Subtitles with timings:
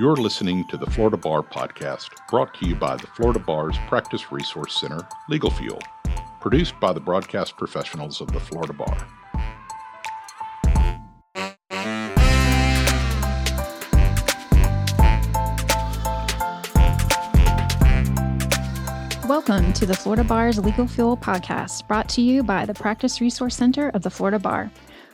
[0.00, 4.32] You're listening to the Florida Bar Podcast, brought to you by the Florida Bar's Practice
[4.32, 5.78] Resource Center, Legal Fuel,
[6.40, 9.06] produced by the broadcast professionals of the Florida Bar.
[19.28, 23.54] Welcome to the Florida Bar's Legal Fuel Podcast, brought to you by the Practice Resource
[23.54, 24.70] Center of the Florida Bar.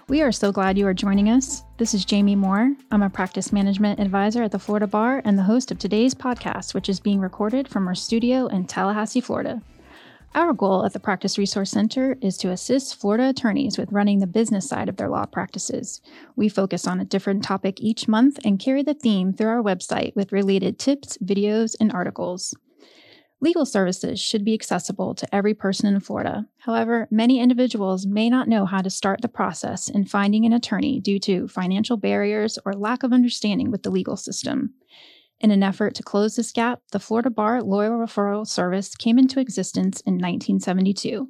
[0.08, 1.64] We are so glad you are joining us.
[1.78, 2.76] This is Jamie Moore.
[2.92, 6.74] I'm a practice management advisor at the Florida Bar and the host of today's podcast,
[6.74, 9.60] which is being recorded from our studio in Tallahassee, Florida.
[10.32, 14.28] Our goal at the Practice Resource Center is to assist Florida attorneys with running the
[14.28, 16.00] business side of their law practices.
[16.36, 20.14] We focus on a different topic each month and carry the theme through our website
[20.14, 22.54] with related tips, videos, and articles.
[23.40, 26.46] Legal services should be accessible to every person in Florida.
[26.60, 31.00] However, many individuals may not know how to start the process in finding an attorney
[31.00, 34.72] due to financial barriers or lack of understanding with the legal system.
[35.38, 39.38] In an effort to close this gap, the Florida Bar Lawyer Referral Service came into
[39.38, 41.28] existence in 1972.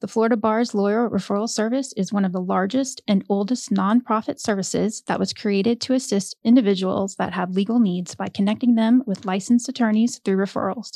[0.00, 5.02] The Florida Bar's Lawyer Referral Service is one of the largest and oldest nonprofit services
[5.06, 9.68] that was created to assist individuals that have legal needs by connecting them with licensed
[9.68, 10.92] attorneys through referrals.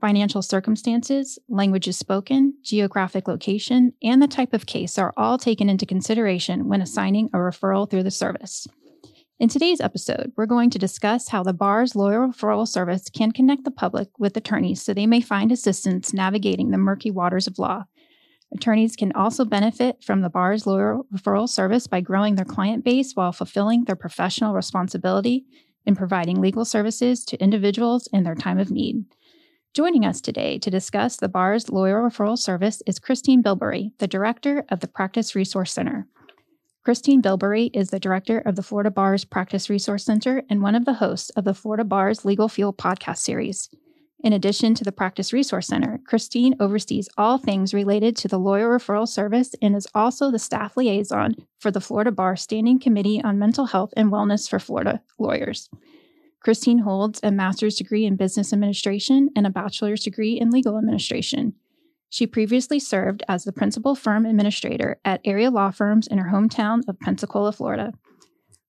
[0.00, 5.84] Financial circumstances, languages spoken, geographic location, and the type of case are all taken into
[5.84, 8.68] consideration when assigning a referral through the service.
[9.40, 13.64] In today's episode, we're going to discuss how the bar's lawyer referral service can connect
[13.64, 17.82] the public with attorneys so they may find assistance navigating the murky waters of law.
[18.54, 23.14] Attorneys can also benefit from the bar's lawyer referral service by growing their client base
[23.14, 25.44] while fulfilling their professional responsibility
[25.84, 29.04] in providing legal services to individuals in their time of need.
[29.74, 34.64] Joining us today to discuss the bar's lawyer referral service is Christine Bilbrey, the director
[34.70, 36.08] of the Practice Resource Center.
[36.84, 40.86] Christine Bilbrey is the director of the Florida Bar's Practice Resource Center and one of
[40.86, 43.68] the hosts of the Florida Bar's Legal Fuel podcast series.
[44.24, 48.76] In addition to the Practice Resource Center, Christine oversees all things related to the lawyer
[48.76, 53.38] referral service and is also the staff liaison for the Florida Bar Standing Committee on
[53.38, 55.68] Mental Health and Wellness for Florida Lawyers.
[56.40, 61.54] Christine holds a master's degree in business administration and a bachelor's degree in legal administration.
[62.10, 66.80] She previously served as the principal firm administrator at area law firms in her hometown
[66.88, 67.92] of Pensacola, Florida.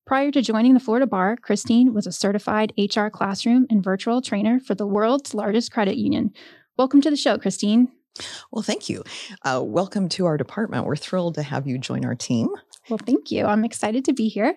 [0.06, 4.58] Prior to joining the Florida Bar, Christine was a certified HR classroom and virtual trainer
[4.58, 6.32] for the world's largest credit union.
[6.76, 7.88] Welcome to the show, Christine.
[8.50, 9.04] Well, thank you.
[9.44, 10.84] Uh, welcome to our department.
[10.84, 12.48] We're thrilled to have you join our team.
[12.88, 13.46] Well, thank you.
[13.46, 14.56] I'm excited to be here.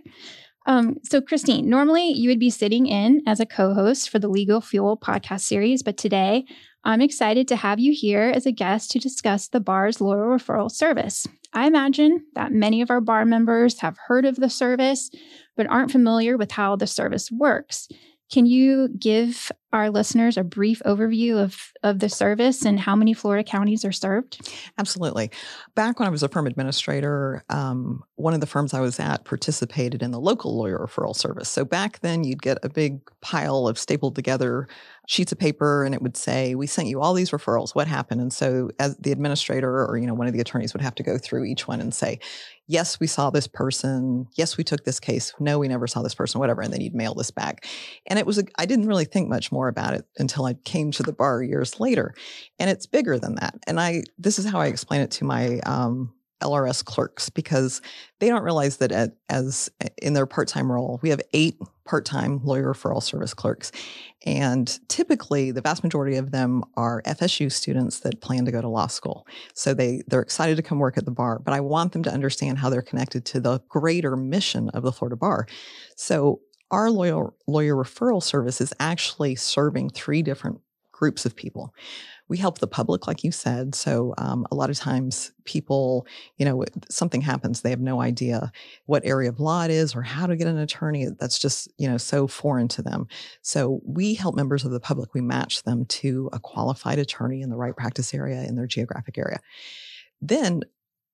[0.66, 4.30] Um, so, Christine, normally you would be sitting in as a co host for the
[4.30, 6.46] Legal Fuel podcast series, but today
[6.86, 10.72] I'm excited to have you here as a guest to discuss the bar's lawyer referral
[10.72, 11.28] service.
[11.54, 15.12] I imagine that many of our bar members have heard of the service,
[15.56, 17.88] but aren't familiar with how the service works.
[18.32, 23.14] Can you give our listeners a brief overview of, of the service and how many
[23.14, 24.50] Florida counties are served?
[24.78, 25.32] Absolutely.
[25.76, 29.26] Back when I was a firm administrator, um, one of the firms I was at
[29.26, 31.50] participated in the local lawyer referral service.
[31.50, 34.68] So back then, you'd get a big pile of stapled together
[35.08, 37.76] sheets of paper and it would say, We sent you all these referrals.
[37.76, 38.22] What happened?
[38.22, 41.04] And so, as the administrator or you know one of the attorneys would have to
[41.04, 42.20] go through each one and say,
[42.68, 44.28] Yes, we saw this person.
[44.36, 45.34] Yes, we took this case.
[45.40, 46.62] No, we never saw this person, whatever.
[46.62, 47.66] And then you'd mail this back.
[48.08, 51.04] And it was, I didn't really think much more about it until I came to
[51.04, 52.14] the bar years later.
[52.60, 53.56] And it's bigger than that.
[53.68, 57.82] And I, this is how I explain it to my, um, LRS clerks because
[58.20, 59.70] they don't realize that at, as
[60.02, 63.72] in their part-time role, we have eight part-time lawyer referral service clerks.
[64.26, 68.70] And typically the vast majority of them are FSU students that plan to go to
[68.70, 69.28] law school.
[69.54, 72.14] So they they're excited to come work at the bar, but I want them to
[72.14, 75.48] understand how they're connected to the greater mission of the Florida bar.
[75.96, 76.42] So
[76.72, 80.60] our lawyer lawyer referral service is actually serving three different
[80.92, 81.74] groups of people
[82.30, 83.76] we help the public, like you said.
[83.76, 88.52] So um, a lot of times people, you know, something happens, they have no idea
[88.86, 91.08] what area of law it is or how to get an attorney.
[91.20, 93.08] That's just, you know, so foreign to them.
[93.42, 95.14] So we help members of the public.
[95.14, 99.18] We match them to a qualified attorney in the right practice area in their geographic
[99.18, 99.40] area.
[100.22, 100.62] Then,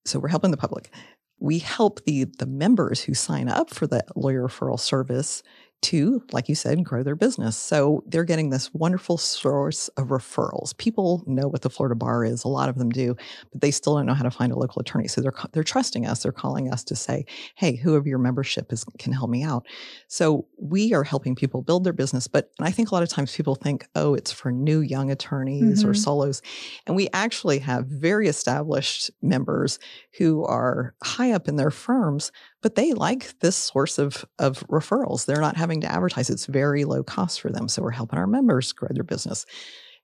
[0.06, 0.92] so we're helping the public
[1.40, 5.42] we help the the members who sign up for the lawyer referral service
[5.82, 7.58] to, like you said, grow their business.
[7.58, 10.76] So they're getting this wonderful source of referrals.
[10.78, 13.16] People know what the Florida Bar is, a lot of them do,
[13.52, 15.08] but they still don't know how to find a local attorney.
[15.08, 16.24] So they're they're trusting us.
[16.24, 19.66] They're calling us to say, "Hey, who of your membership is can help me out?"
[20.08, 22.28] So we are helping people build their business.
[22.28, 25.12] But and I think a lot of times people think, "Oh, it's for new young
[25.12, 25.90] attorneys mm-hmm.
[25.90, 26.42] or solos,"
[26.86, 29.80] and we actually have very established members
[30.18, 32.32] who are high up in their firms
[32.62, 35.26] but they like this source of, of referrals.
[35.26, 36.30] They're not having to advertise.
[36.30, 37.68] It's very low cost for them.
[37.68, 39.46] So we're helping our members grow their business.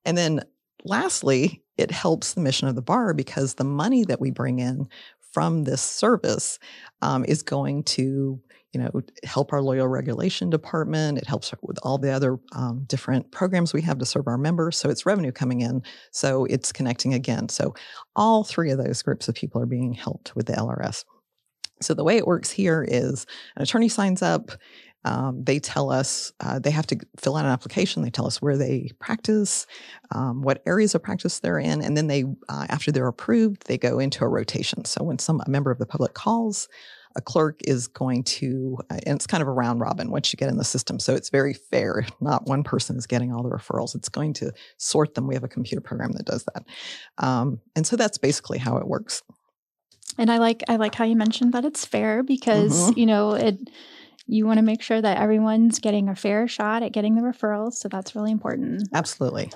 [0.06, 0.42] And then
[0.84, 4.88] lastly, it helps the mission of the bar because the money that we bring in
[5.34, 6.60] from this service
[7.02, 8.40] um, is going to
[8.72, 8.92] you know
[9.24, 13.82] help our lawyer regulation department it helps with all the other um, different programs we
[13.82, 15.82] have to serve our members so it's revenue coming in
[16.12, 17.74] so it's connecting again so
[18.18, 21.06] all three of those groups of people are being helped with the lrs
[21.86, 24.52] so the way it works here is an attorney signs up
[25.06, 28.02] um, they tell us uh, they have to fill out an application.
[28.02, 29.68] They tell us where they practice,
[30.12, 33.78] um, what areas of practice they're in, and then they, uh, after they're approved, they
[33.78, 34.84] go into a rotation.
[34.84, 36.68] So when some a member of the public calls,
[37.16, 40.38] a clerk is going to, uh, and it's kind of a round robin once you
[40.38, 41.00] get in the system.
[41.00, 42.06] So it's very fair.
[42.20, 43.96] Not one person is getting all the referrals.
[43.96, 45.28] It's going to sort them.
[45.28, 46.66] We have a computer program that does that.
[47.24, 49.22] Um, and so that's basically how it works.
[50.18, 53.00] And I like I like how you mentioned that it's fair because mm-hmm.
[53.00, 53.60] you know it
[54.28, 57.74] you want to make sure that everyone's getting a fair shot at getting the referrals.
[57.74, 58.88] So that's really important.
[58.94, 59.52] Absolutely.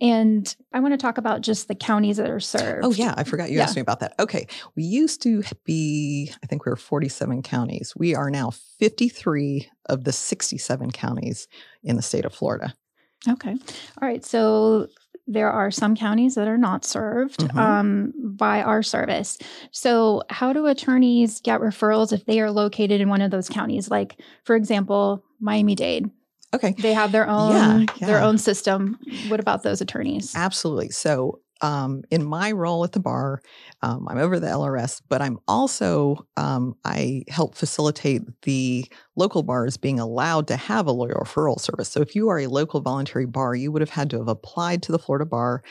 [0.00, 2.84] And I want to talk about just the counties that are served.
[2.84, 3.14] Oh, yeah.
[3.16, 3.64] I forgot you yeah.
[3.64, 4.14] asked me about that.
[4.20, 4.46] Okay.
[4.76, 7.94] We used to be, I think we were 47 counties.
[7.96, 11.48] We are now 53 of the 67 counties
[11.82, 12.74] in the state of Florida.
[13.28, 13.52] Okay.
[14.00, 14.24] All right.
[14.24, 14.88] So
[15.26, 17.58] there are some counties that are not served mm-hmm.
[17.58, 19.38] um, by our service.
[19.70, 23.90] So, how do attorneys get referrals if they are located in one of those counties?
[23.90, 26.10] Like, for example, Miami Dade.
[26.54, 26.74] Okay.
[26.78, 28.06] They have their own yeah, yeah.
[28.06, 28.98] their own system.
[29.28, 30.34] What about those attorneys?
[30.36, 30.90] Absolutely.
[30.90, 33.40] So um, in my role at the bar,
[33.82, 38.84] um, I'm over the LRS, but I'm also um, I help facilitate the
[39.16, 41.88] local bars being allowed to have a lawyer referral service.
[41.88, 44.82] So if you are a local voluntary bar, you would have had to have applied
[44.84, 45.62] to the Florida Bar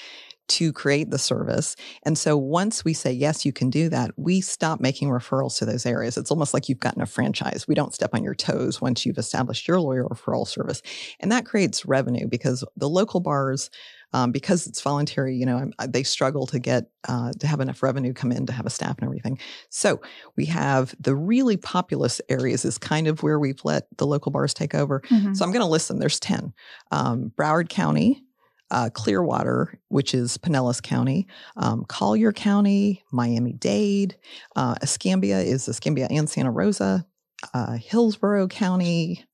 [0.52, 1.76] to create the service.
[2.04, 5.66] And so once we say, yes, you can do that, we stop making referrals to
[5.66, 6.18] those areas.
[6.18, 7.68] It's almost like you've gotten a franchise.
[7.68, 10.82] We don't step on your toes once you've established your lawyer referral service.
[11.20, 13.70] And that creates revenue because the local bars
[14.14, 18.14] um, because it's voluntary, you know, they struggle to get uh, to have enough revenue
[18.14, 19.40] come in to have a staff and everything.
[19.70, 20.02] So
[20.36, 24.54] we have the really populous areas is kind of where we've let the local bars
[24.54, 25.02] take over.
[25.02, 25.34] Mm-hmm.
[25.34, 26.00] So I'm going to list them.
[26.00, 26.54] There's ten:
[26.92, 28.24] um, Broward County.
[28.72, 31.28] Uh, Clearwater, which is Pinellas County,
[31.58, 34.16] um, Collier County, Miami Dade,
[34.56, 37.06] uh, Escambia is Escambia and Santa Rosa,
[37.54, 39.26] uh, Hillsborough County,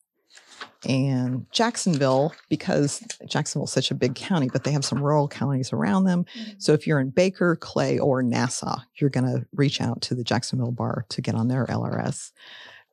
[0.87, 6.05] and Jacksonville, because Jacksonville's such a big county, but they have some rural counties around
[6.05, 6.25] them.
[6.37, 6.51] Mm-hmm.
[6.59, 10.23] So if you're in Baker, Clay, or Nassau, you're going to reach out to the
[10.23, 12.31] Jacksonville bar to get on their LRS.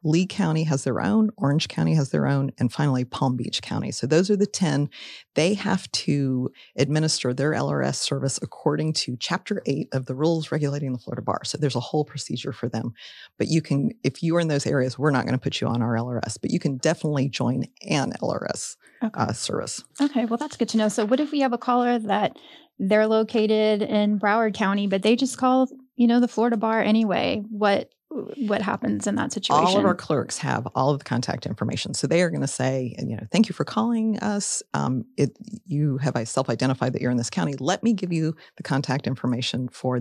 [0.05, 3.91] Lee County has their own, Orange County has their own, and finally Palm Beach County.
[3.91, 4.91] So those are the 10.
[5.35, 10.93] They have to administer their LRS service according to Chapter 8 of the rules regulating
[10.93, 11.41] the Florida Bar.
[11.45, 12.93] So there's a whole procedure for them.
[13.39, 15.67] But you can, if you are in those areas, we're not going to put you
[15.69, 19.19] on our LRS, but you can definitely join an LRS okay.
[19.19, 19.83] uh, service.
[20.00, 20.89] Okay, well, that's good to know.
[20.89, 22.37] So what if we have a caller that
[22.79, 27.43] they're located in Broward County, but they just call, you know, the Florida Bar anyway?
[27.49, 29.64] What what happens in that situation?
[29.64, 32.46] All of our clerks have all of the contact information, so they are going to
[32.46, 34.62] say, you know, thank you for calling us.
[34.72, 37.55] Um, it you have I self-identified that you're in this county.
[37.58, 40.00] Let me give you the contact information for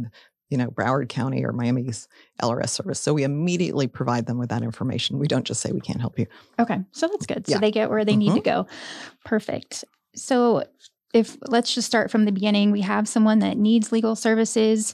[0.50, 2.08] you know Broward County or Miami's
[2.42, 3.00] LRS service.
[3.00, 5.18] So we immediately provide them with that information.
[5.18, 6.28] We don't just say we can't help you.
[6.60, 7.48] Okay, so that's good.
[7.48, 7.60] So yeah.
[7.60, 8.20] they get where they mm-hmm.
[8.20, 8.64] need to mm-hmm.
[8.64, 8.68] go.
[9.26, 9.84] Perfect.
[10.16, 10.64] So
[11.14, 14.94] if let's just start from the beginning, we have someone that needs legal services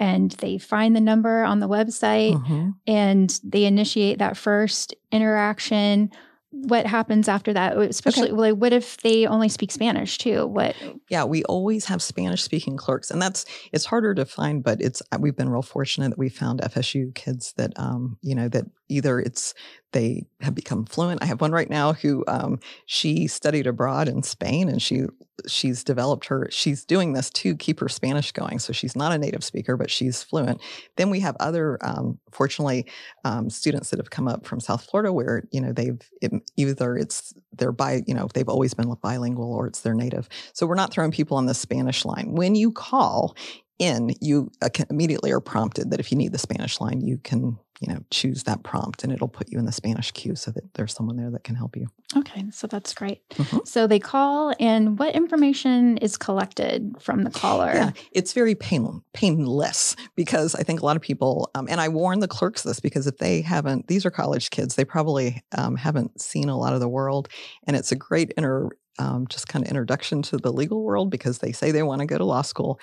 [0.00, 2.70] and they find the number on the website mm-hmm.
[2.86, 6.10] and they initiate that first interaction
[6.52, 8.32] what happens after that especially okay.
[8.32, 10.74] like what if they only speak spanish too what
[11.08, 15.00] yeah we always have spanish speaking clerks and that's it's harder to find but it's
[15.20, 19.20] we've been real fortunate that we found fsu kids that um you know that either
[19.20, 19.54] it's
[19.92, 21.22] they have become fluent.
[21.22, 25.06] I have one right now who um, she studied abroad in Spain, and she
[25.48, 26.48] she's developed her.
[26.50, 28.58] She's doing this to keep her Spanish going.
[28.58, 30.60] So she's not a native speaker, but she's fluent.
[30.96, 32.86] Then we have other, um, fortunately,
[33.24, 36.96] um, students that have come up from South Florida where you know they've it, either
[36.96, 40.28] it's they're bi, you know they've always been bilingual or it's their native.
[40.52, 42.32] So we're not throwing people on the Spanish line.
[42.32, 43.36] When you call,
[43.80, 47.58] in, you uh, immediately are prompted that if you need the Spanish line, you can,
[47.80, 50.74] you know, choose that prompt and it'll put you in the Spanish queue so that
[50.74, 51.86] there's someone there that can help you.
[52.14, 53.26] Okay, so that's great.
[53.30, 53.60] Mm-hmm.
[53.64, 57.72] So they call, and what information is collected from the caller?
[57.72, 61.88] Yeah, it's very pain, painless because I think a lot of people, um, and I
[61.88, 65.76] warn the clerks this because if they haven't, these are college kids, they probably um,
[65.76, 67.30] haven't seen a lot of the world,
[67.66, 68.68] and it's a great inter,
[68.98, 72.06] um, just kind of introduction to the legal world because they say they want to
[72.06, 72.78] go to law school.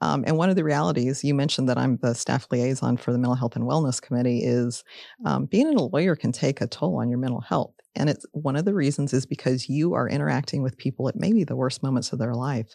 [0.00, 3.18] Um, and one of the realities you mentioned that I'm the staff liaison for the
[3.18, 4.84] Mental Health and Wellness Committee is
[5.24, 7.74] um, being a lawyer can take a toll on your mental health.
[7.96, 11.44] And it's one of the reasons is because you are interacting with people at maybe
[11.44, 12.74] the worst moments of their life.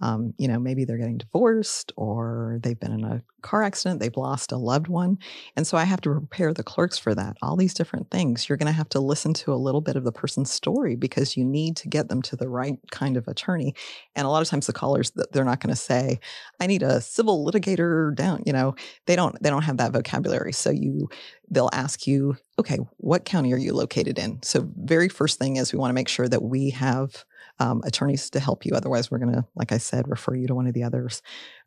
[0.00, 4.16] Um, you know, maybe they're getting divorced or they've been in a car accident, they've
[4.16, 5.18] lost a loved one.
[5.56, 7.36] And so I have to prepare the clerks for that.
[7.42, 8.48] All these different things.
[8.48, 11.36] You're going to have to listen to a little bit of the person's story because
[11.36, 13.74] you need to get them to the right kind of attorney.
[14.14, 16.20] And a lot of times the callers they're not going to say,
[16.60, 18.74] I need a civil litigator down, you know,
[19.06, 20.52] they don't they don't have that vocabulary.
[20.52, 21.08] So you
[21.50, 24.42] they'll ask you, okay, what county are you located in?
[24.42, 27.24] So very first thing is we want to make sure that we have
[27.60, 28.74] um, attorneys to help you.
[28.74, 31.22] Otherwise, we're going to, like I said, refer you to one of the others.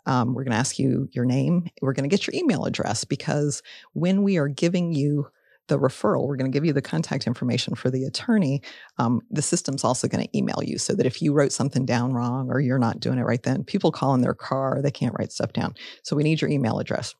[0.05, 1.69] Um, we're going to ask you your name.
[1.81, 3.61] We're going to get your email address because
[3.93, 5.27] when we are giving you
[5.67, 8.61] the referral, we're going to give you the contact information for the attorney.
[8.97, 12.11] Um, the system's also going to email you so that if you wrote something down
[12.13, 15.15] wrong or you're not doing it right then, people call in their car, they can't
[15.17, 15.75] write stuff down.
[16.03, 17.15] So we need your email address.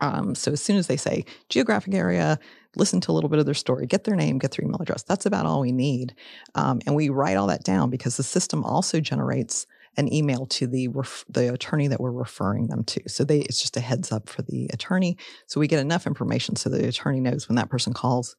[0.00, 2.38] Um, so as soon as they say geographic area,
[2.76, 5.02] listen to a little bit of their story, get their name, get their email address.
[5.02, 6.14] That's about all we need.
[6.54, 10.66] Um, and we write all that down because the system also generates an email to
[10.66, 13.02] the ref- the attorney that we're referring them to.
[13.08, 15.16] So they it's just a heads up for the attorney.
[15.46, 18.36] So we get enough information so the attorney knows when that person calls,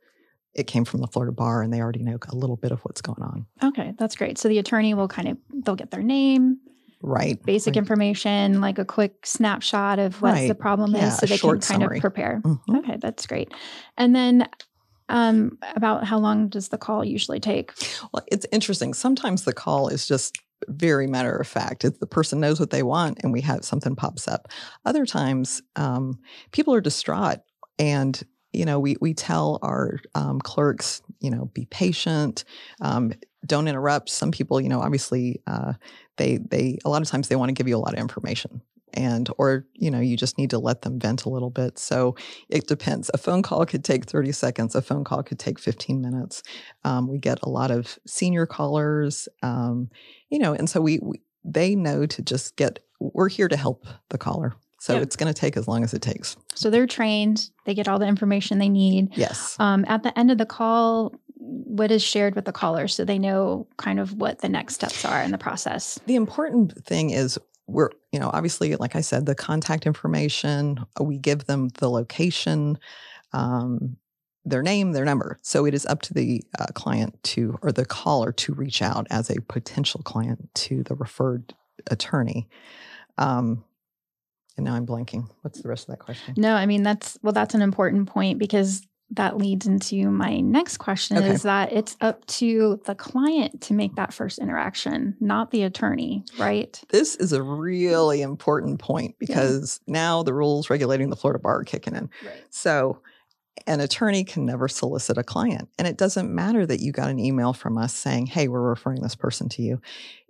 [0.54, 3.02] it came from the Florida bar and they already know a little bit of what's
[3.02, 3.46] going on.
[3.62, 4.38] Okay, that's great.
[4.38, 6.60] So the attorney will kind of they'll get their name,
[7.02, 7.78] right basic right.
[7.78, 10.48] information like a quick snapshot of what right.
[10.48, 11.98] the problem yeah, is so they can kind summary.
[11.98, 12.76] of prepare mm-hmm.
[12.76, 13.52] okay that's great
[13.98, 14.48] and then
[15.08, 17.72] um, about how long does the call usually take
[18.14, 20.38] well it's interesting sometimes the call is just
[20.68, 23.96] very matter of fact it's the person knows what they want and we have something
[23.96, 24.50] pops up
[24.86, 26.20] other times um,
[26.52, 27.40] people are distraught
[27.80, 32.44] and you know we we tell our um, clerks you know be patient
[32.82, 33.14] um,
[33.46, 34.10] don't interrupt.
[34.10, 35.74] Some people you know obviously uh,
[36.18, 38.62] they they a lot of times they want to give you a lot of information
[38.94, 41.78] and or you know you just need to let them vent a little bit.
[41.78, 42.16] So
[42.50, 43.10] it depends.
[43.14, 44.76] A phone call could take 30 seconds.
[44.76, 46.44] A phone call could take 15 minutes.
[46.84, 49.90] Um, we get a lot of senior callers um,
[50.30, 53.86] you know and so we, we, they know to just get we're here to help
[54.10, 54.56] the caller.
[54.82, 55.04] So yep.
[55.04, 56.38] it's going to take as long as it takes.
[56.56, 57.50] So they're trained.
[57.66, 59.10] They get all the information they need.
[59.18, 59.58] Yes.
[59.60, 61.14] Um, at the end of the call
[61.50, 65.04] what is shared with the caller so they know kind of what the next steps
[65.06, 66.00] are in the process.
[66.06, 67.38] The important thing is
[67.68, 71.88] we're you know obviously like i said the contact information uh, we give them the
[71.88, 72.80] location
[73.32, 73.96] um,
[74.46, 75.38] their name their number.
[75.42, 79.08] So it is up to the uh, client to or the caller to reach out
[79.10, 81.54] as a potential client to the referred
[81.88, 82.48] attorney.
[83.18, 83.64] Um,
[84.58, 85.30] and now i'm blanking.
[85.42, 86.34] What's the rest of that question?
[86.38, 90.78] No i mean that's well that's an important point because that leads into my next
[90.78, 91.30] question okay.
[91.30, 96.24] is that it's up to the client to make that first interaction, not the attorney,
[96.38, 96.80] right?
[96.90, 99.94] This is a really important point because yeah.
[99.94, 102.10] now the rules regulating the Florida bar are kicking in.
[102.24, 102.44] Right.
[102.52, 103.02] So
[103.66, 105.70] an attorney can never solicit a client.
[105.78, 109.02] And it doesn't matter that you got an email from us saying, hey, we're referring
[109.02, 109.82] this person to you.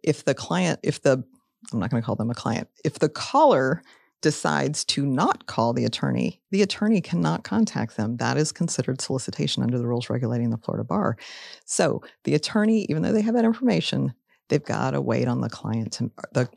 [0.03, 1.24] If the client, if the,
[1.71, 3.83] I'm not going to call them a client, if the caller
[4.21, 8.17] decides to not call the attorney, the attorney cannot contact them.
[8.17, 11.17] That is considered solicitation under the rules regulating the Florida bar.
[11.65, 14.13] So the attorney, even though they have that information,
[14.49, 16.49] they've got to wait on the client to the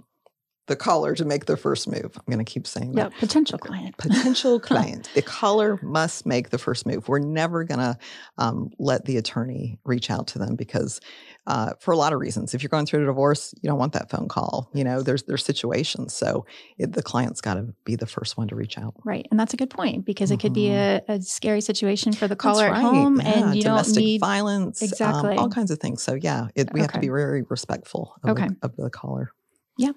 [0.68, 2.16] the caller to make their first move.
[2.16, 3.18] I'm going to keep saying yeah, that.
[3.18, 3.96] potential client.
[3.98, 5.10] Potential client.
[5.14, 7.08] the caller must make the first move.
[7.08, 7.98] We're never going to
[8.38, 11.00] um, let the attorney reach out to them because,
[11.48, 13.92] uh, for a lot of reasons, if you're going through a divorce, you don't want
[13.94, 14.70] that phone call.
[14.72, 16.46] You know, there's there's situations, so
[16.78, 18.94] it, the client's got to be the first one to reach out.
[19.04, 20.34] Right, and that's a good point because mm-hmm.
[20.34, 21.10] it could be mm-hmm.
[21.10, 22.76] a, a, scary situation for the caller right.
[22.76, 23.32] at home, yeah.
[23.32, 26.02] and you Domestic don't need violence, exactly um, all kinds of things.
[26.04, 26.82] So yeah, it, we okay.
[26.82, 28.46] have to be very respectful of, okay.
[28.48, 29.32] the, of the caller.
[29.76, 29.92] Yeah,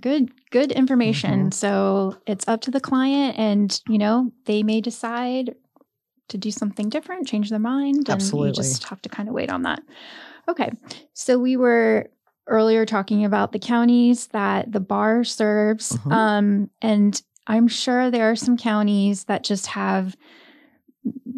[0.00, 1.40] good good information.
[1.40, 1.50] Mm-hmm.
[1.50, 5.54] So it's up to the client and you know, they may decide
[6.28, 8.48] to do something different, change their mind Absolutely.
[8.48, 9.80] and you just have to kind of wait on that.
[10.48, 10.70] Okay.
[11.14, 12.10] So we were
[12.46, 16.12] earlier talking about the counties that the bar serves Mhm.
[16.12, 20.16] um and I'm sure there are some counties that just have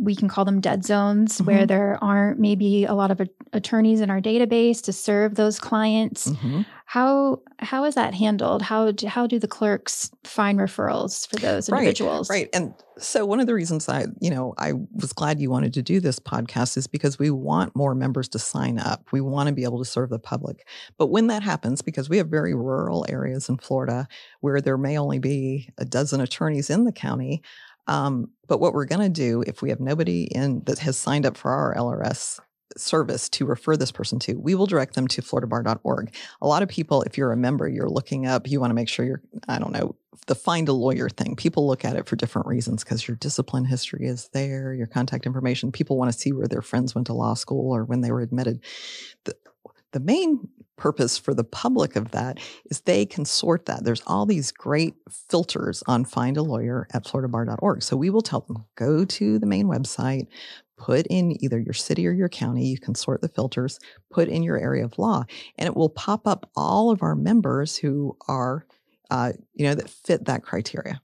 [0.03, 1.69] we can call them dead zones where Mhm.
[1.69, 6.29] there aren't maybe a lot of a- attorneys in our database to serve those clients.
[6.31, 6.65] Mhm.
[6.91, 8.63] How how is that handled?
[8.63, 12.29] How do, how do the clerks find referrals for those Right, individuals?
[12.29, 12.49] Right.
[12.53, 15.83] And so one of the reasons I, you know, I was glad you wanted to
[15.83, 19.07] do this podcast is because we want more members to sign up.
[19.13, 20.67] We want to be able to serve the public.
[20.99, 24.09] But when that happens, because we have very rural areas in Florida
[24.41, 27.41] where there may only be a dozen attorneys in the county,
[27.87, 31.25] um, but what we're going to do if we have nobody in that has signed
[31.25, 32.41] up for our LRS
[32.77, 36.15] service to refer this person to, we will direct them to floridabar.org.
[36.41, 38.89] A lot of people, if you're a member, you're looking up, you want to make
[38.89, 39.97] sure you're, I don't know,
[40.27, 41.35] the find a lawyer thing.
[41.37, 45.27] People look at it for different reasons because your discipline history is there, your contact
[45.27, 45.73] information.
[45.73, 48.21] People want to see where their friends went to law school or when they were
[48.21, 48.61] admitted.
[49.25, 49.35] The,
[49.93, 52.39] the main purpose for the public of that
[52.71, 53.85] is they can sort that.
[53.85, 54.95] There's all these great
[55.29, 57.83] filters on find a lawyer at floridabar.org.
[57.83, 60.27] So we will tell them go to the main website,
[60.81, 62.67] put in either your city or your county.
[62.67, 63.79] You can sort the filters,
[64.11, 65.25] put in your area of law,
[65.59, 68.67] and it will pop up all of our members who are,
[69.11, 71.03] uh, you know, that fit that criteria.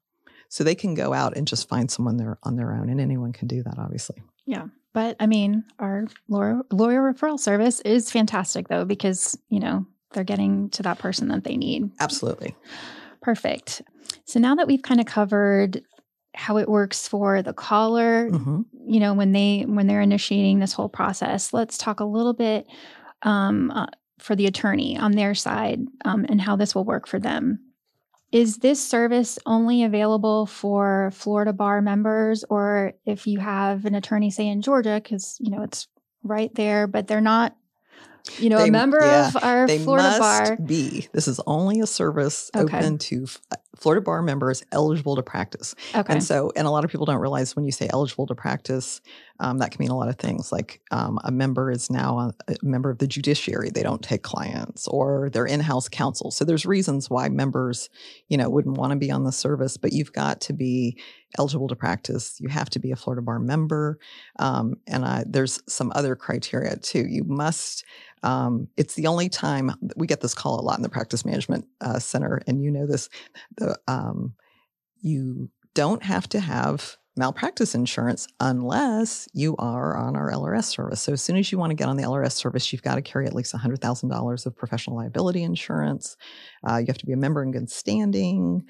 [0.48, 3.32] So they can go out and just find someone there on their own, and anyone
[3.32, 4.22] can do that, obviously.
[4.46, 4.68] Yeah.
[4.94, 10.24] But I mean, our lawyer, lawyer referral service is fantastic though, because, you know, they're
[10.24, 11.90] getting to that person that they need.
[12.00, 12.56] Absolutely.
[13.20, 13.82] Perfect.
[14.24, 15.82] So now that we've kind of covered
[16.36, 18.60] how it works for the caller mm-hmm.
[18.86, 22.66] you know when they when they're initiating this whole process let's talk a little bit
[23.22, 23.86] um, uh,
[24.18, 27.58] for the attorney on their side um, and how this will work for them
[28.32, 34.30] is this service only available for florida bar members or if you have an attorney
[34.30, 35.88] say in georgia because you know it's
[36.22, 37.56] right there but they're not
[38.38, 40.56] you know, they, a member yeah, of our Florida bar.
[40.56, 42.76] Be this is only a service okay.
[42.78, 45.74] open to uh, Florida bar members eligible to practice.
[45.94, 46.12] Okay.
[46.12, 49.00] And so, and a lot of people don't realize when you say eligible to practice,
[49.40, 50.52] um, that can mean a lot of things.
[50.52, 54.22] Like um, a member is now a, a, member of the judiciary; they don't take
[54.22, 56.30] clients, or they're in-house counsel.
[56.30, 57.90] So there's reasons why members,
[58.28, 59.76] you know, wouldn't want to be on the service.
[59.76, 60.98] But you've got to be
[61.38, 62.36] eligible to practice.
[62.40, 63.98] You have to be a Florida bar member,
[64.38, 67.06] um, and uh, there's some other criteria too.
[67.06, 67.84] You must
[68.22, 71.66] um, it's the only time we get this call a lot in the practice management
[71.80, 73.08] uh, center, and you know this.
[73.56, 74.34] The um,
[75.00, 81.00] you don't have to have malpractice insurance unless you are on our LRS service.
[81.00, 83.02] So as soon as you want to get on the LRS service, you've got to
[83.02, 86.16] carry at least $100,000 of professional liability insurance.
[86.68, 88.64] Uh, you have to be a member in good standing.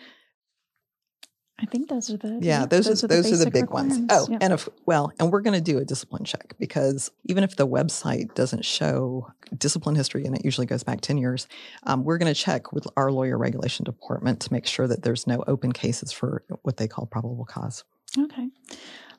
[1.58, 3.98] I think those are the yeah, those, those are, those are the big ones.
[4.10, 7.56] Oh, and if well, and we're going to do a discipline check because even if
[7.56, 11.48] the website doesn't show discipline history, and it usually goes back ten years,
[11.84, 15.26] um, we're going to check with our lawyer regulation department to make sure that there's
[15.26, 17.84] no open cases for what they call probable cause.
[18.18, 18.48] Okay,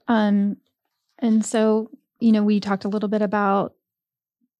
[0.07, 0.57] um,
[1.19, 3.73] and so you know we talked a little bit about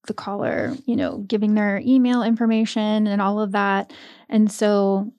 [0.06, 3.92] the caller, you know, giving their email information and all of that,
[4.28, 5.12] and so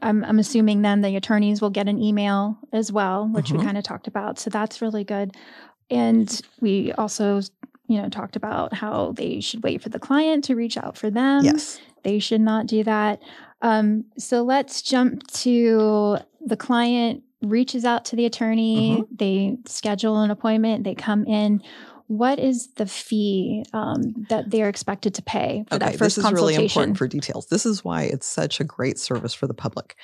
[0.00, 3.58] I'm, I'm assuming then the attorneys will get an email as well, which mm-hmm.
[3.58, 4.38] we kind of talked about.
[4.38, 5.36] So that's really good.
[5.90, 7.40] And we also,
[7.88, 11.10] you know, talked about how they should wait for the client to reach out for
[11.10, 11.44] them.
[11.44, 11.80] Yes.
[12.04, 13.20] They should not do that.
[13.60, 19.14] Um, so let's jump to the client reaches out to the attorney, mm-hmm.
[19.14, 21.62] they schedule an appointment, they come in
[22.12, 26.24] what is the fee um, that they're expected to pay for okay, that first this
[26.24, 27.46] is really important for details.
[27.46, 29.96] This is why it's such a great service for the public.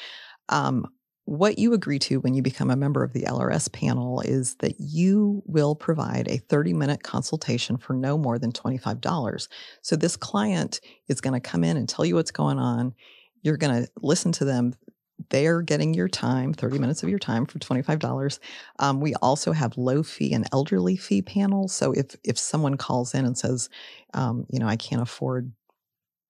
[0.49, 0.87] Um,
[1.27, 4.77] what you agree to when you become a member of the LRS panel is that
[4.79, 9.49] you will provide a 30 minute consultation for no more than $25.
[9.83, 12.95] So this client is going to come in and tell you what's going on.
[13.43, 14.73] You're going to listen to them
[15.31, 18.39] they're getting your time, 30 minutes of your time for $25.
[18.79, 21.73] Um, we also have low fee and elderly fee panels.
[21.73, 23.69] So if, if someone calls in and says,
[24.15, 25.53] um, you know, I can't afford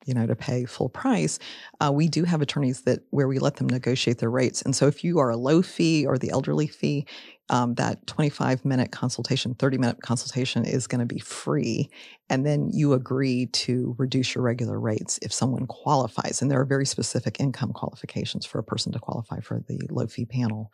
[0.07, 1.39] you know to pay full price
[1.81, 4.87] uh, we do have attorneys that where we let them negotiate their rates and so
[4.87, 7.05] if you are a low fee or the elderly fee
[7.51, 11.89] um, that 25 minute consultation 30 minute consultation is going to be free
[12.31, 16.65] and then you agree to reduce your regular rates if someone qualifies and there are
[16.65, 20.73] very specific income qualifications for a person to qualify for the low fee panel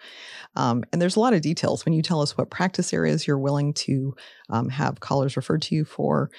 [0.56, 3.38] um, and there's a lot of details when you tell us what practice areas you're
[3.38, 4.14] willing to
[4.50, 6.30] um, have callers referred to you for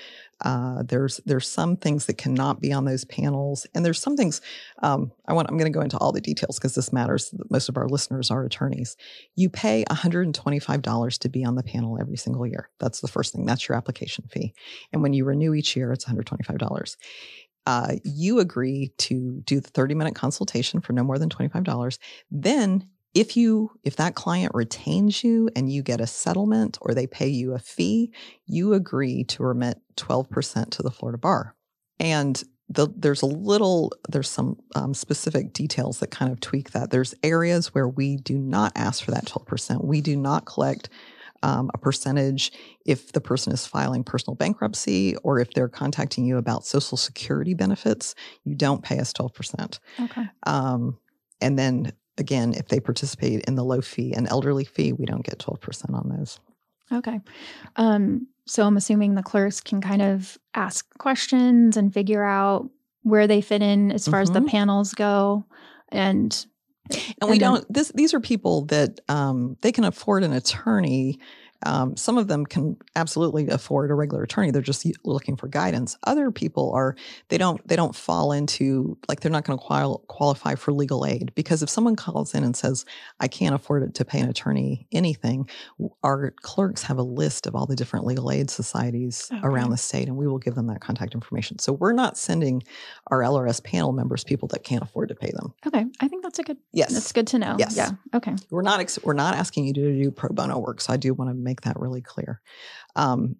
[0.42, 4.42] uh, there's there's some things that cannot be on those panels, and there's some things
[4.84, 5.50] um, I want.
[5.50, 7.34] I'm going to go into all the details because this matters.
[7.50, 8.98] Most of our listeners are attorneys.
[9.36, 9.86] You pay
[10.34, 12.70] $125 to be on the panel every single year.
[12.80, 13.46] That's the first thing.
[13.46, 14.54] That's your application fee,
[14.92, 16.96] and when you renew each year, it's $125.
[17.68, 21.98] Uh, you agree to do the 30 minute consultation for no more than $25.
[22.30, 27.08] Then if you if that client retains you and you get a settlement or they
[27.08, 28.12] pay you a fee
[28.46, 31.56] you agree to remit 12% to the florida bar
[32.00, 36.90] and the, there's a little there's some um, specific details that kind of tweak that
[36.90, 40.90] there's areas where we do not ask for that 12% we do not collect
[41.44, 42.52] um, a percentage
[42.86, 47.54] if the person is filing personal bankruptcy or if they're contacting you about social security
[47.54, 50.98] benefits you don't pay us 12% okay um,
[51.42, 55.26] and then again, if they participate in the low fee and elderly fee, we don't
[55.26, 56.40] get 12% on those.
[56.92, 57.20] Okay.
[57.76, 62.70] Um, So I'm assuming the clerks can kind of ask questions and figure out
[63.02, 64.48] where they fit in as far as the Mhm.
[64.48, 65.46] panels go.
[65.90, 66.46] And
[67.22, 71.20] and we then- don't this these are people that um, they can afford an attorney
[71.66, 75.98] um, some of them can absolutely afford a regular attorney they're just looking for guidance
[76.06, 76.96] other people are
[77.30, 81.06] they don't they don't fall into like they're not going to qual- qualify for legal
[81.06, 82.86] aid because if someone calls in and says
[83.20, 85.48] i can't afford it to pay an attorney anything
[86.04, 89.40] our clerks have a list of all the different legal aid societies Okay.
[89.44, 92.62] around the state and we will give them that contact information so we're not sending
[93.08, 96.40] our lrs panel members people that can't afford to pay them okay, I think that's
[96.40, 97.56] a good yes that's good to know.
[97.58, 97.76] Yes.
[97.78, 97.92] Yeah.
[98.14, 98.36] Okay.
[98.52, 101.14] we're not ex- we're not asking you to do pro bono work so i do
[101.14, 102.42] want to make that really clear.
[102.98, 103.38] Um,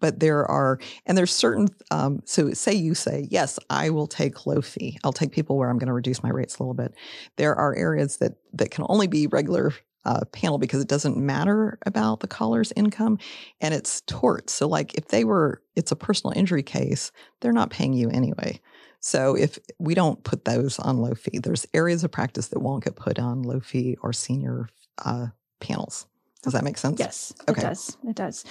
[0.00, 4.46] but there are and there's certain um, so say you say yes i will take
[4.46, 4.98] low fee.
[5.04, 6.94] I'll take people where i'm going to reduce my rates a little bit.
[7.36, 9.72] There are areas that that can only be regular
[10.04, 13.18] uh, panel because it doesn't matter about the caller's income
[13.60, 17.70] and it's tort so like if they were it's a personal injury case they're not
[17.70, 18.60] paying you anyway.
[19.04, 22.84] So if we don't put those on low fee there's areas of practice that won't
[22.84, 24.68] get put on low fee or senior
[25.04, 25.28] uh,
[25.60, 26.06] panels
[26.42, 27.60] does that make sense Yes, Okay.
[27.62, 27.96] it does.
[28.06, 28.44] It does.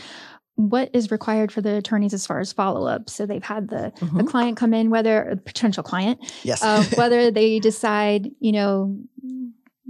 [0.55, 3.09] What is required for the attorneys as far as follow up?
[3.09, 4.27] So they've had the, the Mhm.
[4.27, 8.97] client come in, whether a potential client, yes uh, whether they decide, you know,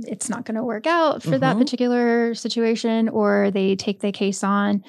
[0.04, 1.60] it's not going to work out for that Mhm.
[1.60, 4.84] particular situation, or they take the case on.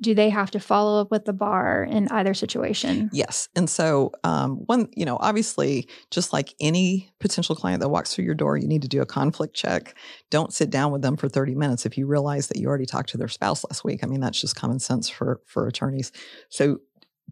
[0.00, 3.10] Do they have to follow up with the bar in either situation?
[3.12, 3.48] Yes.
[3.56, 8.24] And so, um, one, you know, obviously, just like any potential client that walks through
[8.24, 9.96] your door, you need to do a conflict check.
[10.30, 13.10] Don't sit down with them for 30 minutes if you realize that you already talked
[13.10, 14.00] to their spouse last week.
[14.02, 16.12] I mean, that's just common sense for, for attorneys.
[16.48, 16.78] So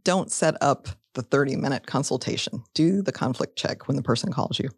[0.05, 2.63] don't set up the 30 minute consultation.
[2.75, 4.71] Do the conflict check when the person calls you.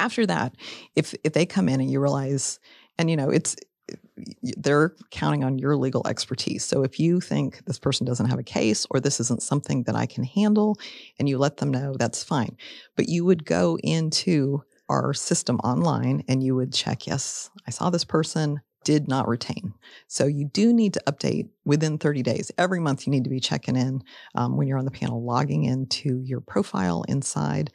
[0.00, 0.54] After that,
[0.96, 2.60] if if they come in and you realize,
[2.98, 3.56] and you know, it's
[4.42, 6.64] they're counting on your legal expertise.
[6.64, 9.94] So if you think this person doesn't have a case or this isn't something that
[9.94, 10.78] I can handle
[11.18, 12.56] and you let them know, that's fine.
[12.96, 17.90] But you would go into our system online and you would check, yes, I saw
[17.90, 19.74] this person did not retain.
[20.06, 22.50] So you do need to update within 30 days.
[22.56, 24.02] Every month you need to be checking in
[24.34, 27.70] um, when you're on the panel, logging into your profile inside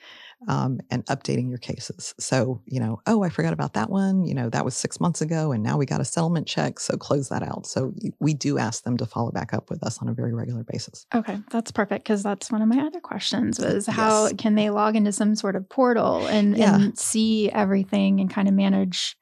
[0.48, 2.14] um, and updating your cases.
[2.20, 4.26] So, you know, oh, I forgot about that one.
[4.26, 6.80] You know, that was six months ago and now we got a settlement check.
[6.80, 7.66] So close that out.
[7.68, 10.64] So we do ask them to follow back up with us on a very regular
[10.64, 11.06] basis.
[11.14, 14.34] Okay, that's perfect because that's one of my other questions was how Yes.
[14.38, 16.76] can they log into some sort of portal and, Yeah.
[16.76, 19.16] and see everything and kind of manage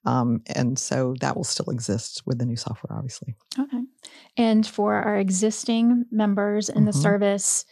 [0.05, 3.35] Um, and so that will still exist with the new software, obviously.
[3.59, 3.81] okay.
[4.37, 7.03] And for our existing members in the Mhm.
[7.03, 7.65] service,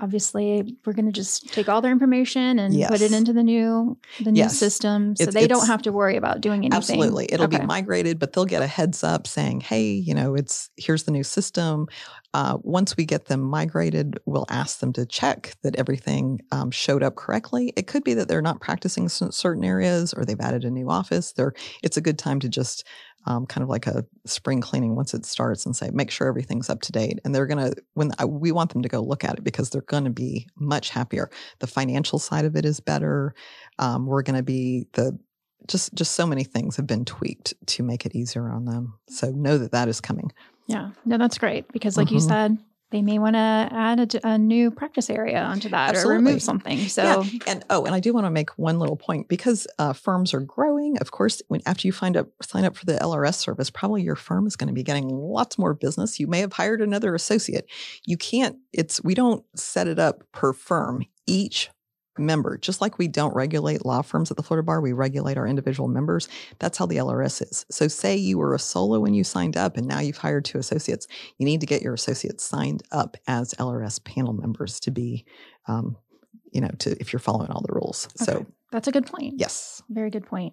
[0.00, 2.90] obviously we're going to just take all their information and Yes.
[2.90, 4.58] put it into the new the new Yes.
[4.58, 6.76] system so It's- they don't have to worry about doing anything.
[6.76, 7.26] Absolutely.
[7.30, 7.58] It'll Okay.
[7.60, 11.12] be migrated, but they'll get a heads up saying, hey, you know, it's here's the
[11.12, 11.86] new system.
[12.32, 17.04] Uh, once we get them migrated, we'll ask them to check that everything um, showed
[17.04, 17.72] up correctly.
[17.76, 21.32] It could be that they're not practicing certain areas or they've added a new office.
[21.32, 21.52] They're,
[21.84, 22.84] it's a good time to just
[23.26, 26.70] um, kind of like a spring cleaning once it starts and say, make sure everything's
[26.70, 27.20] up to date.
[27.24, 29.70] And they're going to, when I, we want them to go look at it because
[29.70, 31.30] they're going to be much happier.
[31.60, 33.34] The financial side of it is better.
[33.78, 35.18] Um, we're going to be the,
[35.66, 38.98] just just so many things have been tweaked to make it easier on them.
[39.08, 40.30] So know that that is coming.
[40.66, 42.28] Yeah, no, that's great because, like you Mhm.
[42.28, 42.58] said,
[42.90, 46.78] they may want to add a new practice area onto that or remove something.
[46.88, 47.38] So, Yeah.
[47.46, 50.40] And oh, and I do want to make one little point because uh, firms are
[50.40, 50.98] growing.
[50.98, 54.16] Of course, when after you find up sign up for the LRS service, probably your
[54.16, 56.20] firm is going to be getting lots more business.
[56.20, 57.68] You may have hired another associate.
[58.04, 58.58] You can't.
[58.72, 61.04] It's we don't set it up per firm.
[61.26, 61.70] Each
[62.18, 65.46] member, just like we don't regulate law firms at the Florida Bar, we regulate our
[65.46, 66.28] individual members.
[66.58, 67.66] That's how the LRS is.
[67.70, 70.58] So, say you were a solo when you signed up, and now you've hired two
[70.58, 71.06] associates.
[71.38, 75.24] You need to get your associates signed up as LRS panel members to be.
[75.66, 75.96] Um,
[76.52, 78.06] you know, to if you're following all the rules.
[78.14, 79.34] So that's a good point.
[79.36, 79.82] yes.
[79.88, 80.52] Very good point.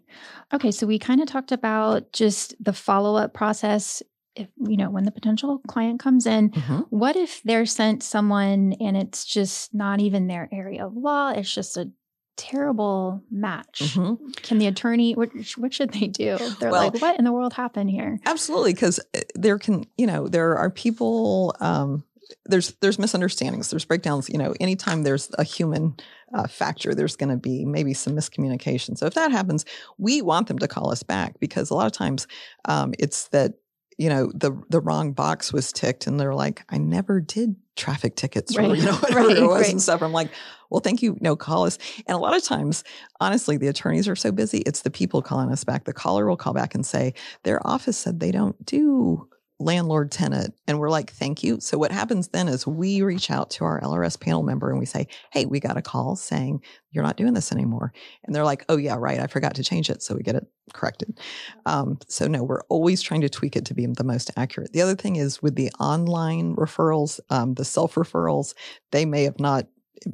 [0.53, 4.03] Okay, so we kind of talked about just the follow up process.
[4.35, 6.85] If you know when the potential client comes in, Mhm.
[6.89, 11.31] what if they're sent someone and it's just not even their area of law?
[11.31, 11.91] It's just a
[12.37, 13.81] terrible match.
[13.95, 14.35] Mhm.
[14.41, 15.13] Can the attorney?
[15.13, 16.37] What, what should they do?
[16.59, 18.19] They're Well- like, what in the world happened here?
[18.25, 18.99] Absolutely, because
[19.35, 21.53] there can, you know, there are people.
[21.59, 22.03] Um,
[22.45, 23.69] there's there's misunderstandings.
[23.69, 24.29] There's breakdowns.
[24.29, 25.95] You know, anytime there's a human
[26.33, 28.97] uh, factor, there's going to be maybe some miscommunication.
[28.97, 29.65] So if that happens,
[29.97, 32.25] we want them to call us back because a lot of times
[32.63, 33.55] um, it's that
[34.01, 38.15] you know the the wrong box was ticked, and they're like, I never did traffic
[38.15, 39.71] tickets or Right, you know whatever right, it was right.
[39.71, 40.01] and stuff.
[40.01, 40.31] I'm like,
[40.71, 41.17] well, thank you.
[41.21, 41.77] No, call us.
[42.07, 42.83] And a lot of times,
[43.19, 44.63] honestly, the attorneys are so busy.
[44.65, 45.85] It's the people calling us back.
[45.85, 49.29] The caller will call back and say their office said they don't do
[49.61, 51.59] landlord tenant and we're like thank you.
[51.59, 54.85] So what happens then is we reach out to our lrs panel member and we
[54.85, 57.93] say hey we got a call saying you're not doing this anymore.
[58.23, 60.01] And they're like oh yeah right i forgot to change it.
[60.03, 61.19] So we get it corrected.
[61.65, 64.73] Um, so no we're always trying to tweak it to be the most accurate.
[64.73, 68.53] The other thing is with the online referrals um, the self referrals
[68.91, 69.67] they may have not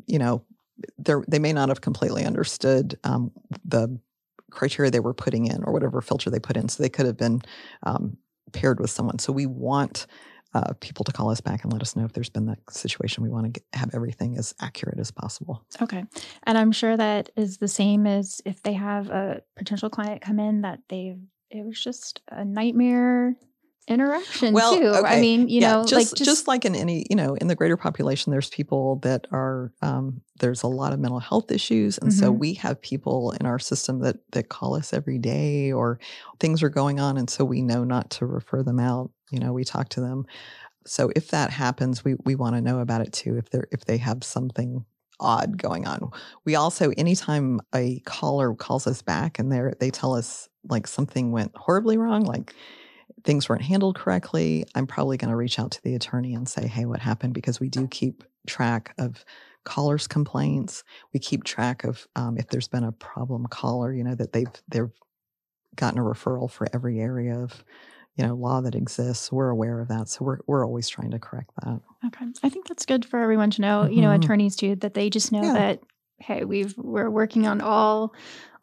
[0.05, 0.43] you know
[0.99, 3.31] they may not have completely understood um,
[3.65, 3.99] the
[4.51, 6.69] criteria they were putting in or whatever filter they put in.
[6.69, 7.41] So they could have been
[7.83, 8.17] um,
[8.53, 9.19] paired with someone.
[9.19, 10.07] So we want
[10.53, 13.23] uh, people to call us back and let us know if there's been that situation.
[13.23, 15.63] We want to have everything as accurate as possible.
[15.81, 16.03] Okay.
[16.43, 20.39] And I'm sure that is the same as if they have a potential client come
[20.39, 21.19] in that they've,
[21.51, 23.35] it was just a nightmare
[23.87, 25.05] interaction Well, too.
[25.05, 27.55] I mean, you know, just, like just just, like in any, you know, in the
[27.55, 32.11] greater population, there's people that are um, there's a lot of mental health issues, and
[32.13, 32.39] so Mhm.
[32.39, 35.99] we have people in our system that that call us every day, or
[36.39, 39.11] things are going on, and so we know not to refer them out.
[39.31, 40.25] You know, we talk to them.
[40.85, 43.37] So if that happens, we we want to know about it too.
[43.37, 44.85] If they're if they have something
[45.19, 46.11] odd going on,
[46.45, 51.31] we also anytime a caller calls us back and they they tell us like something
[51.31, 52.53] went horribly wrong, like
[53.23, 56.67] things weren't handled correctly, I'm probably going to reach out to the attorney and say,
[56.67, 57.33] hey, what happened?
[57.33, 59.23] Because we do keep track of
[59.65, 60.83] callers' complaints.
[61.13, 64.47] We keep track of um, if there's been a problem caller, you know, that they've
[64.69, 64.91] they've
[65.75, 67.63] gotten a referral for every area of
[68.15, 69.31] you know law that exists.
[69.31, 71.81] We're aware of that, so we're we're always trying to correct that.
[72.07, 72.25] okay.
[72.43, 74.23] I think that's good for everyone to know, you know, Mhm.
[74.23, 75.53] attorneys too, that they just know Yeah.
[75.53, 75.81] that,
[76.19, 78.13] hey, we've, we're working on all,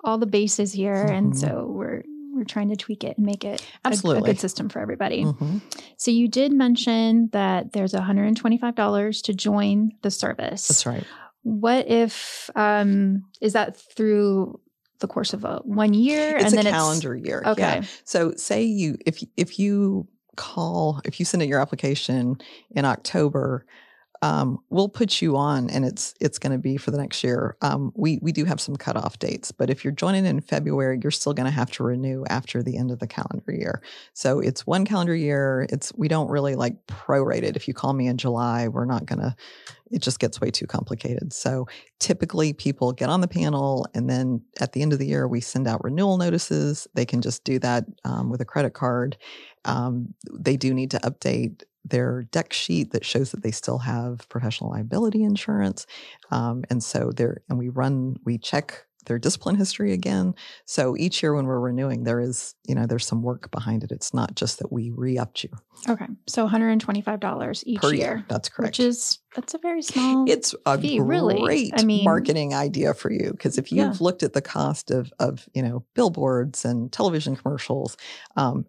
[0.03, 1.07] all the bases here.
[1.07, 1.37] And Mhm.
[1.37, 2.03] so we're,
[2.35, 5.25] we're trying to tweak it and make it a- a, good system for everybody.
[5.25, 5.61] Mhm.
[5.97, 10.69] So you did mention that there's $125 to join the service.
[10.69, 11.05] That's right.
[11.43, 14.61] What if um is that through
[15.01, 17.43] the course of a one year And then It's and a then calendar year.
[17.45, 17.77] it's Yeah.
[17.79, 17.87] okay.
[18.05, 22.37] So say you if if you call if you send in your application
[22.71, 23.67] in October,
[24.25, 27.59] um, we'll put you on, and it's it's going to be for the next year.
[27.61, 31.11] Um, we we do have some cutoff dates, but if you're joining in February, you're
[31.11, 33.83] still going to have to renew after the end of the calendar year.
[34.15, 35.67] So it's one calendar year.
[35.69, 37.55] It's we don't really like prorate it.
[37.55, 39.37] If you call me in July, we're not going to.
[39.91, 41.35] It just gets way too complicated.
[41.35, 41.69] So
[42.01, 45.43] typically, people get on the panel, and then at the end of the year, we
[45.43, 46.89] send out renewal notices.
[46.95, 49.19] They can just do that um, with a credit card.
[49.67, 54.29] Um, they do need to update their dec sheet that shows that they still have
[54.29, 55.87] professional liability insurance.
[56.31, 60.35] Um, and so there, and we run, we check their discipline history again.
[60.65, 63.93] So each year when we're renewing, there is, you know, there's some work behind it.
[63.93, 65.51] It's not just that we re-upped you.
[65.87, 66.07] Okay.
[66.27, 68.25] So $125 each per year.
[68.29, 68.79] That's correct.
[68.79, 71.73] Which is that's a very small it's a fee, great really.
[71.77, 73.95] I mean- marketing idea for you because if you've Yeah.
[74.01, 77.97] looked at the cost of of you know billboards and television commercials,
[78.37, 78.65] um,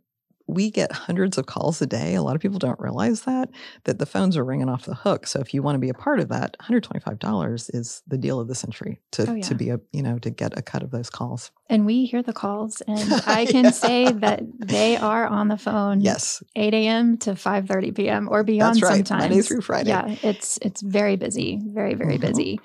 [0.47, 2.13] we get hundreds of calls a day.
[2.15, 3.49] A lot of people don't realize that
[3.85, 5.25] that the phones are ringing off the hook.
[5.25, 7.69] So if you want to be a part of that, one hundred twenty five dollars
[7.71, 9.41] is the deal of the century to Oh, yeah.
[9.47, 11.51] to be a you know to get a cut of those calls.
[11.69, 13.71] and we hear the calls and I can Yeah.
[13.71, 17.17] say that they are on the phone Yes, 8 a.m.
[17.19, 18.27] to 5:30 p.m.
[18.29, 19.07] or beyond that's right.
[19.07, 19.29] sometimes.
[19.29, 19.89] Monday through Friday.
[19.89, 22.21] Yeah, it's it's very busy, very very Mhm.
[22.21, 22.59] busy.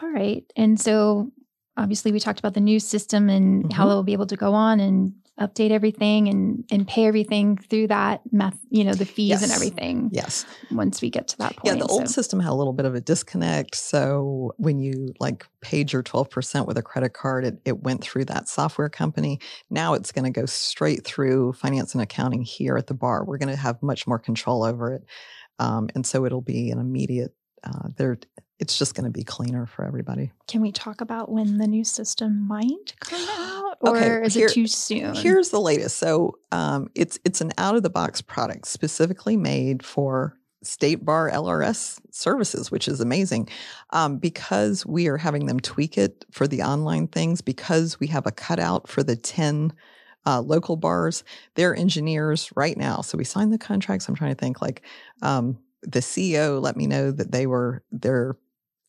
[0.00, 1.30] All right, and so
[1.76, 3.88] obviously we talked about the new system and how Mhm.
[3.88, 8.20] they'll be able to go on and update everything and and pay everything through that
[8.30, 10.10] math, you know, the fees and everything.
[10.12, 10.44] Yes.
[10.70, 11.64] Once we get to that point.
[11.64, 13.74] Yeah, the old so- system had a little bit of a disconnect.
[13.74, 18.26] So when you like paid your 12% with a credit card, it, it went through
[18.26, 19.40] that software company.
[19.70, 23.24] Now it's going to go straight through finance and accounting here at the bar.
[23.24, 25.02] We're going to have much more control over it.
[25.58, 28.18] Um, and so it'll be an immediate, uh, there,
[28.58, 30.32] it's just going to be cleaner for everybody.
[30.48, 33.51] Can we talk about when the new system might come out,
[33.82, 35.14] or Okay, is here- it too soon?
[35.14, 35.98] Here's the latest.
[35.98, 41.28] So um, it's it's an out of the box product specifically made for state bar
[41.28, 43.48] LRS services, which is amazing
[43.90, 48.26] um, because we are having them tweak it for the online things because we have
[48.26, 49.72] a cutout for the 10
[50.24, 51.24] uh, local bars.
[51.56, 53.00] Their engineers right now.
[53.00, 54.08] So we signed the contracts.
[54.08, 54.82] I'm trying to think like
[55.20, 58.36] um, the CEO let me know that they were they're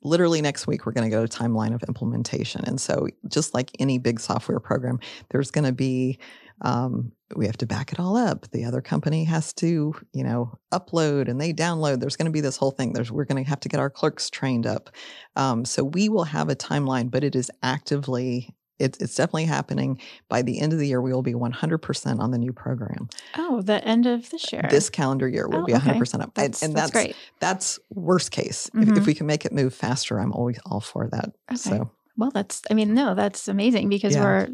[0.03, 2.63] literally next week we're going to go to timeline of implementation.
[2.65, 6.19] And so just like any big software program there's going to be
[6.61, 8.49] um, we have to back it all up.
[8.51, 11.99] The other company has to you know upload and they download.
[11.99, 12.93] There's going to be this whole thing.
[12.93, 14.89] There's we're going to have to get our clerks trained up.
[15.35, 19.99] Um, so we will have a timeline but it is actively it's, it's definitely happening
[20.29, 23.61] by the end of the year we will be 100% on the new program oh,
[23.61, 24.65] the end of this year.
[24.69, 26.23] this calendar year will Oh, be 100% okay.
[26.23, 27.15] up that's, and, that's, that's great.
[27.39, 28.97] that's worst case if, Mhm.
[28.97, 31.57] if we can make it move faster i'm always all for that Okay.
[31.57, 34.21] so Well, that's, I mean, no, that's amazing because Yeah.
[34.23, 34.47] we're,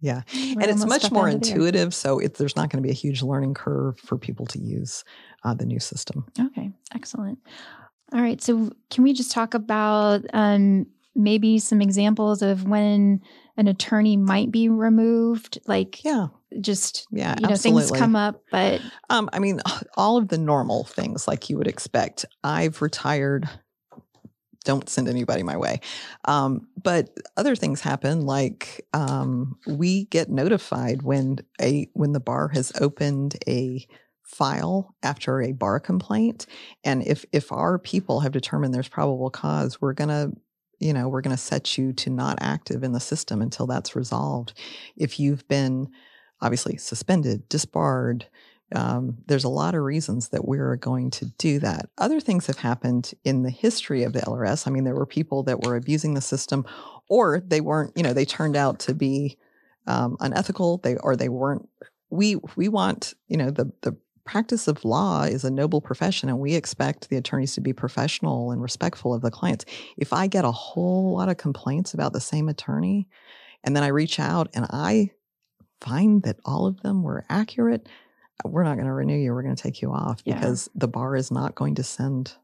[0.00, 0.22] Yeah.
[0.54, 1.56] we're and it's much more end of the year.
[1.56, 4.58] intuitive so it, there's not going to be a huge learning curve for people to
[4.58, 5.02] use
[5.44, 7.38] uh, the new system Okay, excellent.
[8.12, 8.40] All right.
[8.40, 13.20] So, can we just talk about um, maybe some examples of when
[13.56, 15.58] an attorney might be removed?
[15.66, 16.28] Like, yeah.
[16.60, 17.82] just, yeah you know, absolutely.
[17.82, 19.60] things come up, but um, i mean
[19.96, 22.24] all of the normal things like you would expect.
[22.44, 23.48] I've retired.
[24.64, 25.80] Don't send anybody my way.
[26.24, 32.48] Um, but other things happen like um, we get notified when a when the bar
[32.48, 33.86] has opened a
[34.26, 36.46] file after a bar complaint.
[36.82, 40.32] And if if our people have determined there's probable cause we're going to
[40.78, 43.96] you know we're going to set you to not active in the system until that's
[43.96, 44.52] resolved.
[44.96, 45.88] If you've been
[46.40, 48.26] obviously suspended disbarred
[48.74, 51.88] um, there's a lot of reasons that we're going to do that.
[51.98, 55.44] Other things have happened in the history of the lrs i mean there were people
[55.44, 56.66] that were abusing the system
[57.08, 59.38] or they weren't you know they turned out to be
[59.86, 60.78] um, unethical.
[60.78, 61.68] They or they weren't
[62.10, 66.38] we we want you know the the practice of law is a noble profession and
[66.38, 69.64] we expect the attorneys to be professional and respectful of the clients
[69.96, 73.08] if i get a whole lot of complaints about the same attorney
[73.64, 75.10] and then i reach out and i
[75.80, 77.88] find that all of them were accurate
[78.44, 80.34] uh, we're not going to renew you we're going to take you off Yeah.
[80.34, 82.34] because the bar is not going to send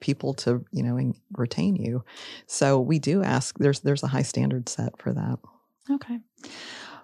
[0.00, 2.02] people to you know and retain you
[2.46, 5.38] so we do ask there's there's a high standard set for that
[5.88, 6.18] Okay.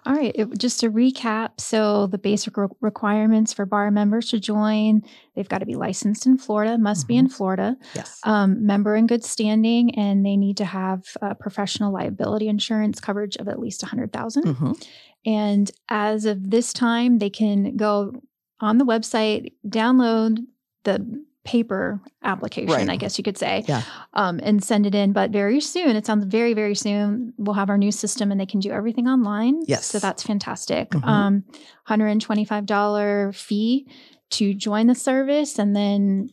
[0.05, 0.33] All right.
[0.35, 5.01] It, just to recap so, the basic re- requirements for bar members to join
[5.35, 9.07] they've got to be licensed in Florida, must be in Florida, yes um, member in
[9.07, 13.81] good standing, and they need to have uh, professional liability insurance coverage of at least
[13.81, 14.87] 100000 Mhm.
[15.25, 18.21] And as of this time, they can go
[18.59, 20.39] on the website, download
[20.83, 22.89] the paper application, Right.
[22.89, 23.81] I guess you could say, Yeah.
[24.13, 25.11] um, and send it in.
[25.11, 28.45] But very soon, it sounds very, very soon, we'll have our new system and they
[28.45, 29.61] can do everything online.
[29.67, 29.87] Yes.
[29.87, 30.89] So that's fantastic.
[30.91, 31.05] Mhm.
[31.07, 31.43] Um,
[31.89, 33.87] $125 fee
[34.31, 35.59] to join the service.
[35.59, 36.29] And then,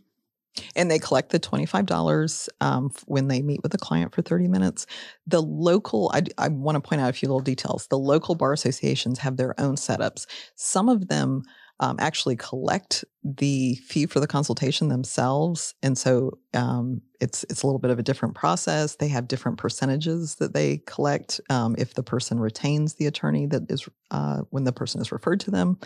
[0.77, 4.85] and they collect the $25 um, when they meet with a client for 30 minutes
[5.27, 8.53] the local i, I want to point out a few little details the local bar
[8.53, 11.43] associations have their own setups some of them
[11.81, 17.67] um, actually collect the fee for the consultation themselves and so um, it's it's a
[17.67, 21.95] little bit of a different process they have different percentages that they collect um, if
[21.95, 25.79] the person retains the attorney that is uh, when the person is referred to them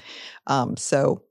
[0.46, 1.22] um, so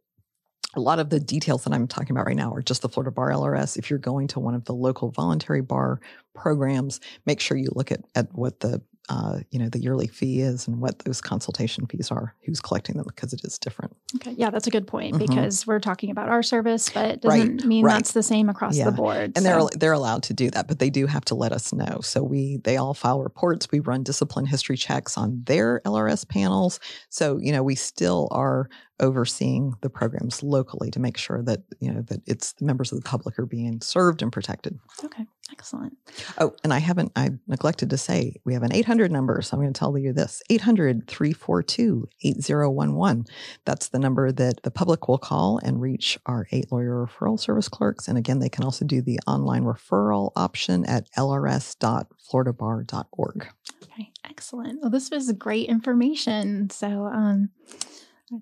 [0.75, 3.11] a lot of the details that I'm talking about right now are just the Florida
[3.11, 3.77] Bar LRS.
[3.77, 5.99] If you're going to one of the local voluntary bar
[6.33, 10.39] programs, make sure you look at, at what the uh, you know the yearly fee
[10.41, 13.95] is and what those consultation fees are, who's collecting them because it is different.
[14.15, 15.19] Okay, yeah, that's a good point Mhm.
[15.27, 17.93] because we're talking about our service, but it doesn't mean right.
[17.95, 18.85] that's the same across Yeah.
[18.85, 19.33] the board.
[19.35, 21.73] and so- they're they're allowed to do that but they do have to let us
[21.73, 26.27] know so we they all file reports we run discipline history checks on their lrs
[26.27, 26.79] panels
[27.09, 28.69] so you know we still are
[28.99, 33.01] overseeing the programs locally to make sure that you know that it's the members of
[33.01, 35.97] the public are being served and protected okay, excellent.
[36.37, 39.63] oh and i haven't i neglected to say we have an 800 number so i'm
[39.63, 43.27] going to tell you this 800-342-8011
[43.65, 47.67] that's the number that the public will call and reach our eight lawyer referral service
[47.67, 53.47] clerks and again they can also do the online referral option at lrs.floridabar.org
[53.93, 54.81] Okay, excellent.
[54.81, 56.69] Well, this was great information.
[56.71, 57.49] So, um,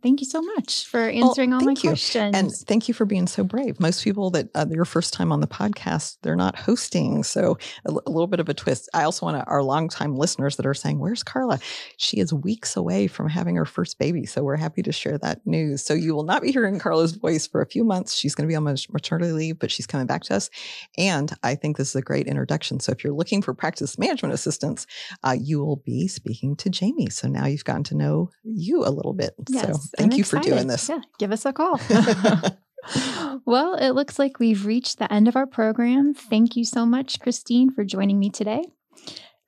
[0.01, 1.89] thank you so much for answering all my you.
[1.89, 2.35] questions.
[2.35, 3.79] And thank you for being so brave.
[3.79, 7.23] Most people that uh, their first time on the podcast, they're not hosting.
[7.23, 8.89] So a, l- a little bit of a twist.
[8.93, 11.59] I also want to, our longtime listeners that are saying, Where's Carla?
[11.97, 14.25] She is weeks away from having her first baby.
[14.25, 15.83] So we're happy to share that news.
[15.83, 18.15] So you will not be hearing Carla's voice for a few months.
[18.15, 20.49] She's going to be on maternity leave, but she's coming back to us.
[20.97, 22.79] And I think this is a great introduction.
[22.79, 24.87] So if you're looking for practice management assistance,
[25.23, 27.09] uh, you will be speaking to Jamie.
[27.09, 29.33] So now you've gotten to know you a little bit.
[29.49, 30.89] yes, so I'm thank you for doing this.
[30.89, 31.79] Yeah, give us a call.
[33.45, 36.13] well, it looks like we've reached the end of our program.
[36.13, 38.63] Thank you so much, Christine, for joining me today.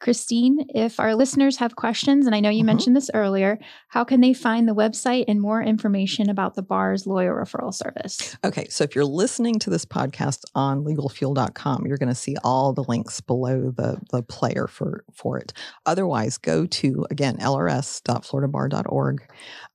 [0.03, 2.65] Christine, if our listeners have questions, and I know you Mhm.
[2.67, 7.07] mentioned this earlier, how can they find the website and more information about the bar's
[7.07, 8.35] lawyer referral service?
[8.43, 12.73] Okay, so if you're listening to this podcast on legalfuel.com, you're going to see all
[12.73, 15.53] the links below the, the player for, for it.
[15.85, 19.21] Otherwise, go to, again, lrs.floridabar.org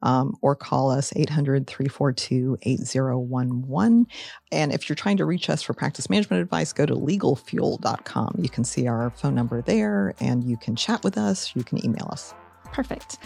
[0.02, 4.06] um, or call us 800 342 8011.
[4.52, 8.34] And if you're trying to reach us for practice management advice, go to legalfuel.com.
[8.38, 11.84] You can see our phone number there and you can chat with us, you can
[11.84, 12.34] email us.
[12.72, 13.18] Perfect.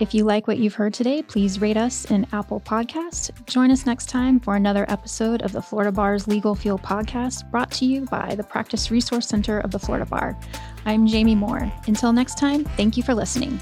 [0.00, 3.30] If you like what you've heard today, please rate us in Apple Podcast.
[3.46, 7.70] Join us next time for another episode of the Florida Bar's Legal Fuel podcast brought
[7.72, 10.38] to you by the Practice Resource Center of the Florida Bar.
[10.86, 11.72] I'm Jamie Moore.
[11.86, 13.60] Until next time, thank you for listening.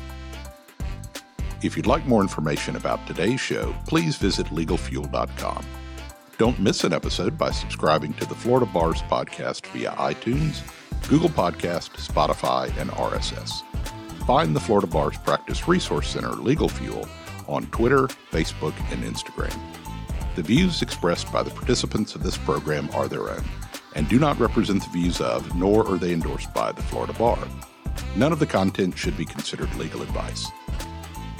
[1.62, 5.64] If you'd like more information about today's show, please visit legalfuel.com.
[6.41, 10.62] Don't miss an episode by subscribing to the Florida Bars podcast via iTunes,
[11.07, 13.62] Google Podcast, Spotify, and RSS.
[14.26, 17.07] Find the Florida Bars Practice Resource Center Legal Fuel
[17.47, 19.55] on Twitter, Facebook, and Instagram.
[20.34, 23.45] The views expressed by the participants of this program are their own
[23.95, 27.47] and do not represent the views of, nor are they endorsed by, the Florida Bar.
[28.16, 30.51] None of the content should be considered legal advice.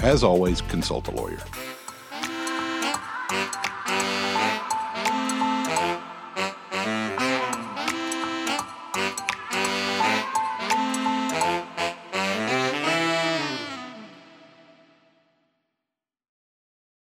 [0.01, 1.41] As always, consult a lawyer.